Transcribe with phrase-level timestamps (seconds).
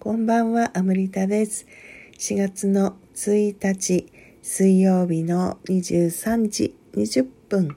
[0.00, 1.66] こんばんは、アムリタです。
[2.18, 4.06] 4月の1日、
[4.40, 7.76] 水曜日の23時20分、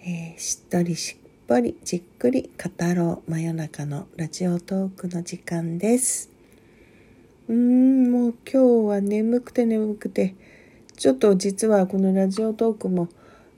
[0.00, 6.30] えー、しっとりしっぽりじっくり語ろう真夜中のラジオトークの時間です。
[7.48, 10.36] うーん、もう今日は眠くて眠くて、
[10.96, 13.08] ちょっと実はこのラジオトークも、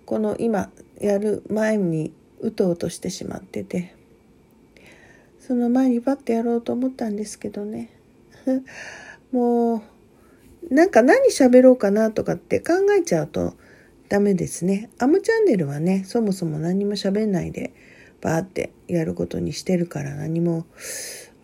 [0.06, 3.94] この今やる前にうとうとしてしまってて、
[5.52, 7.90] その前にバッてやろうと思ったんですけどね。
[9.32, 9.82] も
[10.70, 13.54] うなんか何喋ろうかなとかって考えちゃうと
[14.08, 14.88] ダメですね。
[14.96, 17.74] アムチャンネルはねそもそも何も喋んないで
[18.22, 20.64] バーってやることにしてるから何も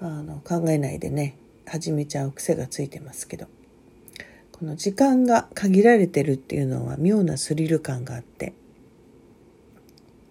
[0.00, 3.46] あの考えないでね始めちゃう癖がついてますけど。
[4.52, 8.54] この時間が限られてるっていうのは妙なスリル感があって。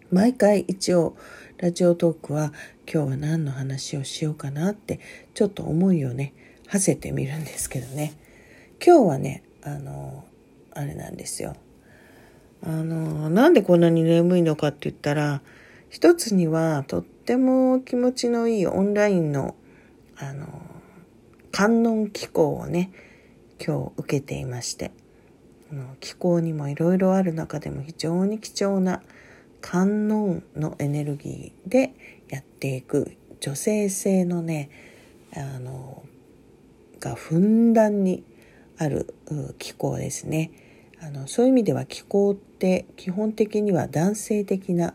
[0.10, 1.16] 毎回一応
[1.58, 2.54] ラジオトークは
[2.86, 5.00] 今日は何の話をしようかなって
[5.34, 6.34] ちょっと思いをね
[6.68, 8.14] 馳せてみるんですけどね。
[8.86, 10.24] 今日はねあの
[10.76, 11.56] あれなんですよ。
[12.64, 15.42] あのなんでこんなに眠いのかって言ったら
[15.90, 19.56] 一つにはとっても気持ちのいいオンラインの
[20.16, 20.48] あの
[21.52, 22.92] 観音機構をね
[23.60, 24.92] 今日受けていまして。
[26.00, 29.02] 気候にもいろいろある中でも非常に貴重な
[29.70, 31.94] 観音のエネルギーで
[32.30, 34.70] やっていく女性性のね
[35.36, 36.04] あの
[37.02, 38.24] がふんだんに
[38.78, 39.14] ある
[39.60, 40.52] 気候ですね。
[41.02, 44.94] あのそういう意味では気候って基本的には男性的な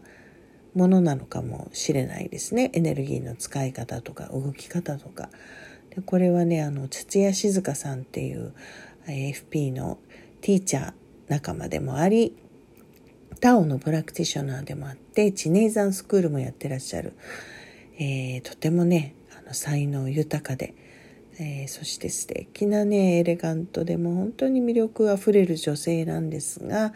[0.74, 2.70] ものなのかもしれないですね。
[2.72, 5.28] エネルギーの使い方とか動き方とか。
[5.90, 8.54] でこれはねあの土屋静香さんっていう
[9.06, 9.98] AFP の
[10.40, 10.92] ティーチャー
[11.28, 12.34] 仲間でもあり
[13.42, 17.12] タオのプラクティショナーでもあってチネイザンスクールもやってらっしゃる、
[17.98, 20.76] えー、とてもねあの才能豊かで、
[21.40, 26.92] えー、そして素敵なねエレガントでも本当に魅力あふれる女性なんですが、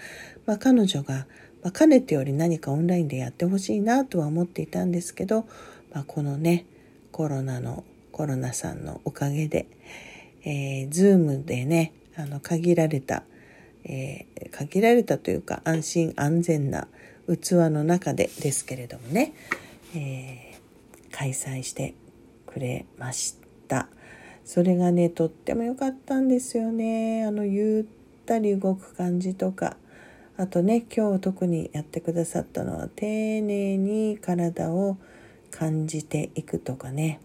[0.46, 1.26] まあ、彼女が、
[1.64, 5.48] まあ、かねてより何かオンラインでやってほしいなとは思っていたんですけど、
[5.92, 6.64] まあ、このね
[7.10, 7.82] コロナの
[8.12, 9.66] コロナさんのおかげで、
[10.44, 13.24] えー、ズームでねあの限られた
[13.88, 16.88] えー、限られたというか安心安全な
[17.28, 19.32] 器の中でですけれどもね、
[19.94, 21.94] えー、開催して
[22.46, 23.36] くれまし
[23.68, 23.88] た。
[24.44, 27.24] それがねとっても良かったんですよね。
[27.24, 29.76] あのゆったり動く感じとか。
[30.38, 34.98] あとね今日特にやってくださったのは丁寧に体を
[35.50, 37.20] 感じていくとかね。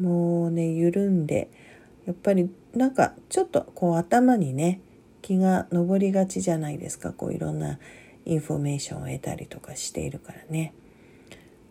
[0.00, 1.50] もうね緩んで
[2.06, 4.80] やっぱりなんかちょっとこう頭にね
[5.22, 7.78] 気が上りがちじゃないですかこういろんな
[8.26, 10.74] インフォメーションを得たりとかしているからね。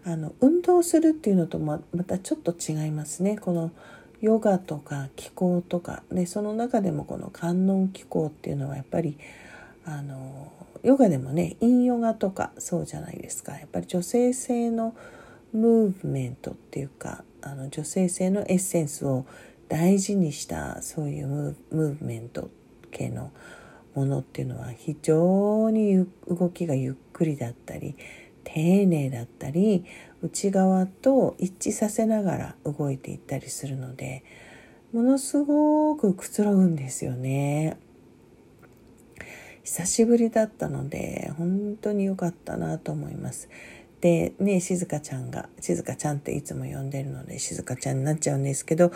[0.03, 3.37] あの運動するっていうのとまたちょっと違いますね。
[3.37, 3.71] この
[4.19, 9.17] ヨガとか気功とかでその中でもこの観音気功っていうのはやっぱり
[9.85, 10.51] あの
[10.83, 14.95] ヨガでもねインヨガとかそうじゃないですかやっぱり女性性の
[15.53, 19.25] ムーブメントっていうかあの女性性のエッセンスを
[19.69, 22.49] 大事にしたそういうムーブメント
[22.91, 23.31] 系の
[23.95, 27.95] ものっていうのは非常に動きがゆっくりだったり
[28.43, 29.85] 丁寧だったり
[30.21, 34.23] 内側と一致させながら動いていったりするので
[34.93, 37.77] ものすごくくつろぐんですよね。
[39.63, 43.47] 久しぶりだったので本当に良かったなと思います。
[44.01, 48.91] でね静香ちゃんが静香ちゃんっていつも呼んでるので静香ちゃんになっちゃうんですけど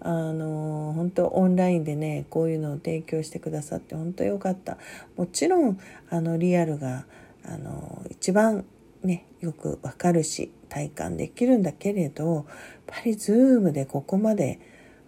[0.00, 4.76] あの本当オンラインでねこういうのを提供してくださって本当良かった
[5.16, 5.78] もちろん
[6.10, 7.06] あのリアルが
[7.44, 8.64] あの一番
[9.02, 12.44] ねよくわかるし体感できるんだけれどやっ
[12.86, 14.60] ぱりズームでここまで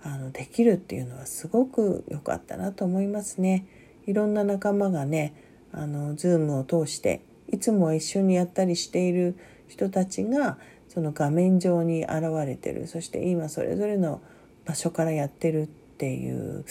[0.02, 3.66] あのできるっていうのはすごく良かったなと思いますね。
[4.06, 5.34] いろんな仲間がね
[5.72, 7.20] あのズームを通して
[7.52, 10.56] いつも一緒にやったりしている人たちが
[10.88, 14.22] その画面上に現れてるそして今それぞれの
[14.68, 16.66] 場所からやってるっていう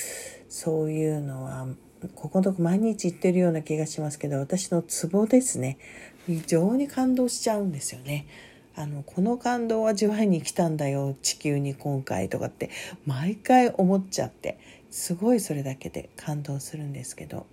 [0.49, 1.67] そういうのは
[2.13, 5.79] ここのとこ毎日行ってるような気がしますけど私のツボですね。
[6.27, 8.27] 非常に感動しちゃうんですよね。
[8.75, 12.69] あのこの感動を味わいに来たんだよ地球に今回とかって
[13.07, 14.59] 毎回思っちゃって
[14.91, 17.47] すごいそれだけで感動するんですけど。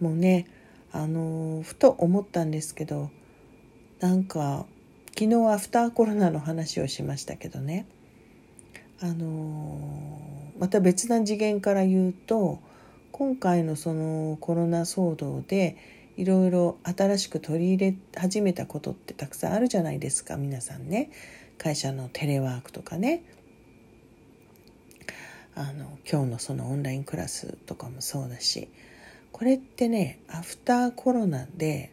[0.00, 0.46] もうね
[0.90, 3.10] あのふと思ったんですけど
[4.00, 4.66] なんか
[5.16, 7.86] 昨日アフターコロナの話をしましたけどね。
[9.02, 12.60] あのまた別な次元から言うと
[13.10, 15.76] 今回のそのコロナ騒動で
[16.16, 21.10] いろいろ新しく取り入れ始めたことってたくさんあるじゃないですか皆さんね。
[21.58, 23.24] 会社のテレワークとかね。
[25.54, 28.68] あの今日のそのオンラインクラスとかもそうだし。
[29.32, 31.92] これってねアフターコロナで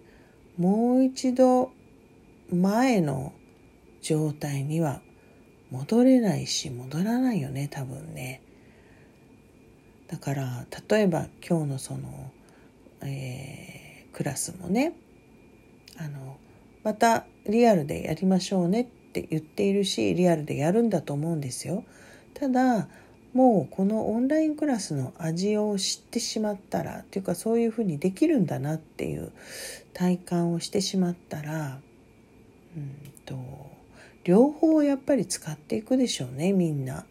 [0.57, 1.71] もう一度
[2.51, 3.33] 前の
[4.01, 5.01] 状態には
[5.71, 8.41] 戻れないし戻らないよね多分ね。
[10.07, 12.31] だから例えば今日のその、
[13.01, 14.93] えー、クラスもね
[15.97, 16.37] あの
[16.83, 21.83] またリアルでやりましょうねって言っているしリアルでやるんだと思うんですよ。
[22.33, 22.87] ただ
[23.33, 29.31] もうこのオンラインクラスの味を知ってしまったらっていうかそういうふうにできるんだなっていう
[29.93, 31.79] 体感をしてしまったら
[32.75, 33.35] うんと
[34.23, 37.05] 両方やっぱり使っていくでしょうねみんな。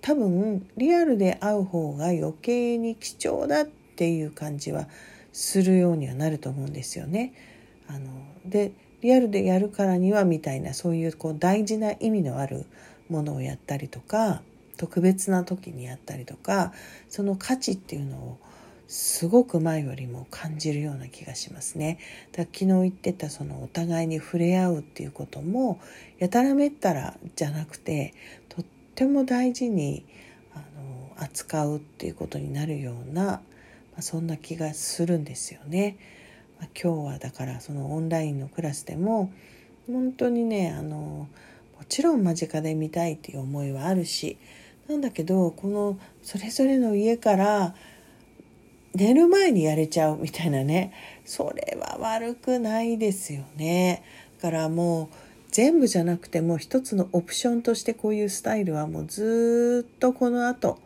[0.00, 4.86] 多分リアルで会う方が余計に貴重だっていう感じは
[5.32, 7.32] するようにはなると思うんですよね。
[7.88, 8.10] あの
[8.44, 12.66] でリアルでやるからにはみたいなそういうこう大事な意味のある
[13.08, 14.42] ものをやったりとか
[14.76, 16.72] 特別な時にやったりとか
[17.08, 18.38] その価値っていうのを
[18.86, 21.98] すごく前よりも感じるような気がしますね。
[22.32, 25.80] だ昨日言ってたそのお互いに触れ合うっていうことも
[26.18, 28.14] やたらめったらじゃなくて
[28.48, 28.64] とっ
[28.94, 30.04] ても大事に
[30.54, 33.40] あの扱うっていうことになるような、ま
[33.98, 35.96] あ、そんな気がするんですよね。
[36.58, 39.32] まあ、今日はだからそのオンラインのクラスでも
[39.86, 41.28] 本当にねあのも
[41.88, 44.38] ちろん間近で見たいっていう思いはあるし
[44.88, 47.74] なんだけどこのそれぞれの家から
[48.94, 50.92] 寝る前にやれちゃうみたいなね。
[51.24, 54.02] それは悪くないですよね。
[54.40, 55.08] だからもう
[55.50, 60.78] 全部じゃなくても一つのオプションとしてこういうスタイルはもうずっとこの後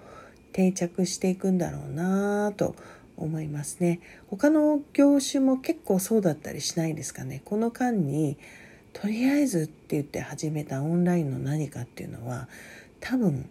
[0.52, 2.75] 定着していくんだろうなと
[3.16, 4.00] 思いますね。
[4.28, 7.43] 他の業種も結構そうだったりしないですかね。
[7.44, 8.38] この間に
[8.93, 12.49] とりあえずって言って始めたオンラインの何かっていうのは
[13.00, 13.49] 多分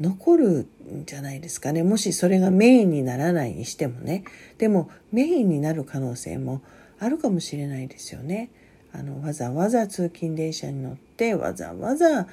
[0.00, 4.24] 残るんじゃないですかねもしそれがメインにならないにしてもね
[4.58, 6.62] でもメインになる可能性も
[6.98, 8.50] あるかもしれないですよね。
[8.92, 12.26] あのわざわざ通勤電車に乗ってわざわざ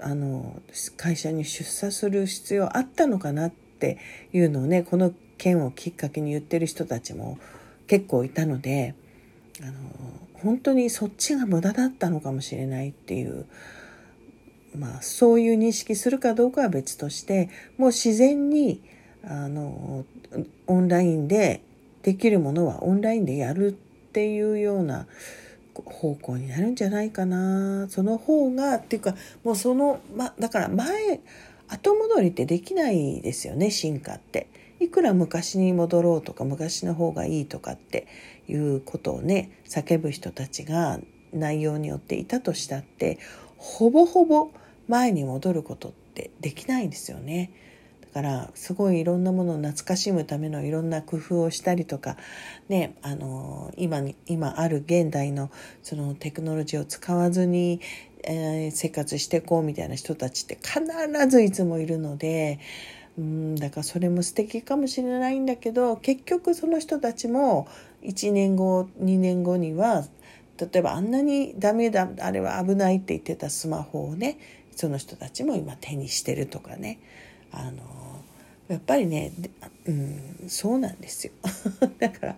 [0.00, 0.62] あの
[0.96, 3.98] 会社に出社する必要あったのかなって
[4.32, 7.38] いうのをねこの件をきっかけに言ってる人たちも
[7.86, 8.94] 結構いたので
[9.62, 9.72] あの
[10.34, 13.46] 本当にそっちが無駄だったのかもしれないっていう
[14.76, 17.48] まあ、そういう認識するかどうかは別として
[17.78, 18.82] もう自然に
[19.24, 20.04] あの
[20.66, 21.62] オンラインで
[22.02, 25.06] できるものはオンラインでやるっていうような
[25.74, 31.20] 方向になるんじゃないかなその方がっていうかもうその、ま、だから前
[31.68, 34.48] 後戻りってできないですよね進化って。
[34.80, 38.06] いくら昔に戻ろうとか昔の方がいいとかって
[38.48, 41.00] いうことをね叫ぶ人たちが
[41.32, 43.18] 内容によっていたとしたって
[43.58, 44.50] ほぼほぼ
[44.88, 47.50] 前に戻ることってできないんですよね。
[48.00, 52.16] だからすごいいろんなものを懐かしむためのいろんな工夫をしたりとか、
[52.68, 55.50] ね、あの今に今ある現代の
[55.82, 57.80] そのテクノロジーを使わずに、
[58.24, 60.80] えー、生活していこうみたいな人たちって必
[61.28, 62.58] ずいつもいるので。
[63.18, 67.66] うんだからそれも素敵かもしれないんだけど結局その人たちも
[68.04, 70.04] 1年後2年後には
[70.58, 74.38] 例えばあんなにダメだあれは危ないって言ってたスマホをね
[74.74, 76.98] その人たちも今手にしてるとかね。
[77.50, 77.98] あの
[78.68, 79.32] やっぱりね、
[79.86, 81.32] うん、そうなんですよ。
[81.98, 82.36] だから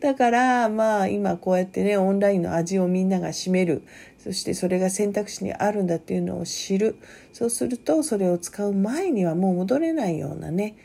[0.00, 3.82] だからまあ今こうやってねオンラインの味をみんなが占める。
[4.18, 6.96] そしてそれが選択肢にあるんだっていうのを知る。
[7.32, 10.76] そうするとそれを使う前にはもう戻れないようなね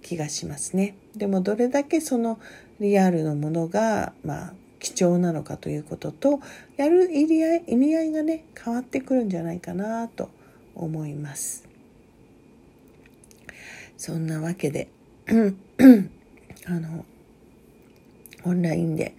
[0.00, 0.94] 気がしますね。
[1.16, 2.38] でもどれだけその
[2.80, 4.54] リアルのものがまあ
[4.84, 6.40] 貴重なのかということと
[6.76, 10.28] やる意味合い意味合いがね変わってくるんじゃないかなと
[10.74, 11.66] 思います。
[13.96, 14.90] そんなわけで
[15.26, 17.06] あの
[18.44, 19.16] オンラインで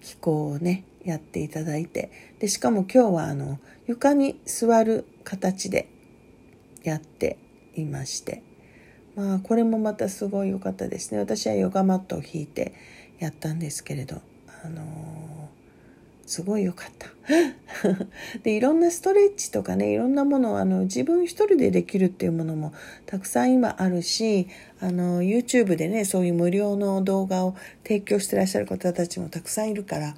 [0.00, 5.90] 気候をねやっていただいてでしかも今日はあの床に座る形で
[6.84, 7.36] やって
[7.76, 8.42] いまして
[9.14, 12.72] まあこれもまたすごい良かったですね私はヨガマットを引いて
[13.18, 14.22] やったんですけれど
[14.64, 14.84] あのー、
[16.26, 17.08] すごい良かった。
[18.42, 22.72] でいろんなストレッチとかねいろんなものをあの自分一人でできるっていうものも
[23.06, 24.48] たくさん今あるし
[24.80, 27.54] あの YouTube でねそういう無料の動画を
[27.84, 30.16] 提供してらっしゃる方たちもたくさんいるから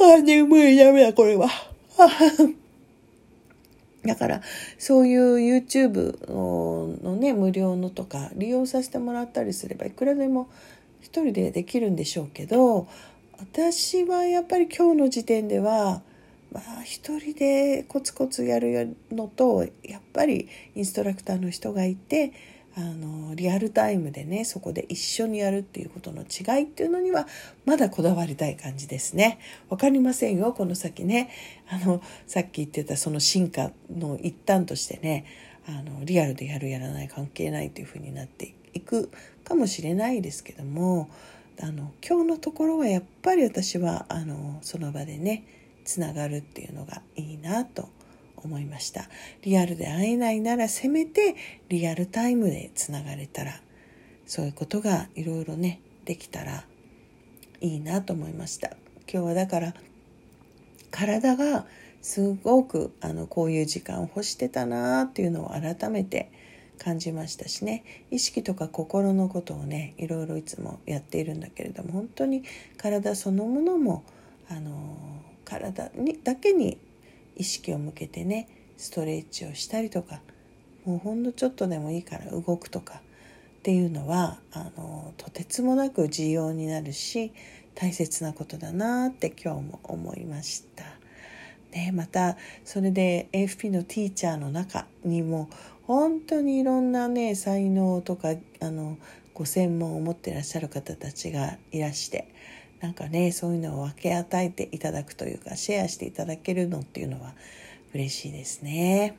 [0.00, 1.48] あ眠いダメだこれは。
[4.04, 4.42] だから
[4.78, 10.48] そういう YouTube のね無料のとか利用させてもらったりすればいくらでも
[11.00, 12.86] 一人でできるんでしょうけど
[13.40, 16.02] 私はやっぱり今日の時点では
[16.52, 22.32] まあ一人でコツコツやるのとやっぱりインストラクターの人がいて
[22.76, 27.26] あのリアルタイムでねそこで一緒にやるっていうことの違いっていうのには
[27.64, 29.38] まだこだわりたい感じですね。
[29.68, 31.30] わかりませんよこの先ね
[31.68, 35.26] あのさっき言ってたその進化の一端としてね
[35.66, 39.10] あのリアルでやるやらない関係ないというふうになっていく
[39.44, 41.08] かもしれないですけども
[41.60, 45.44] あの今日のところはやっぱり私はあのその場でね
[45.84, 47.88] つながるっていうのがいいなと
[48.36, 49.08] 思いました。
[49.42, 51.34] リアルで会えないならせめて
[51.68, 53.60] リアルタイムでつながれたら
[54.26, 56.64] そういうことがいろいろねできたら
[57.60, 58.76] いいなと思いました。
[59.10, 59.74] 今日はだから
[60.90, 61.66] 体が
[62.02, 66.30] すごくあのこういう時間を欲してたなっていうのを改めて
[66.78, 72.44] 感じましたしね意識とか心のことをねいろいろいつもやっているんだけれども本当に
[72.76, 74.04] 体そのものも
[74.48, 74.96] あの
[75.44, 76.78] 体にだけに
[77.36, 80.20] 意識を向けてねストレッチをしたりとか
[80.84, 82.94] もうほんのちょっとでもいいから動くとか
[83.58, 87.32] っていうのはあのとてつもなく重要になるし
[87.74, 90.84] 大切なことだなって今日も思いました。
[91.72, 95.50] ね、またそれで AFP のティーチャーの中にも
[95.88, 98.98] 本当にいろんなね才能とかあの
[99.32, 102.28] ご専門を持ってらっしゃる方たちがいらして
[102.80, 107.32] なんかねそういうのを分け与えていただくというかシェアしていただけるのっていうのは
[107.94, 109.16] 嬉しいですね。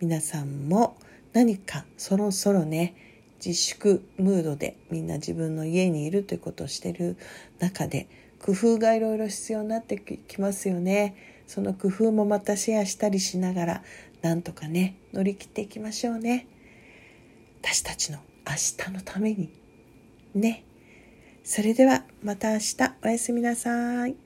[0.00, 0.96] 皆さんも
[1.32, 2.94] 何かそろそろね
[3.44, 7.16] 自粛ムードでみんな自分の家にいるということをしてる
[7.58, 8.06] 中で
[8.40, 11.16] 工夫がいろいろ必要になってきますよね。
[11.48, 13.82] その工夫もまたシェアしたりしながら
[14.24, 16.46] なんとかね乗り切っていきましょうね。
[17.62, 18.54] 私たちの明
[18.86, 19.50] 日のために。
[20.34, 20.64] ね。
[21.44, 22.76] それではまた明日。
[23.04, 24.23] おやすみなさい。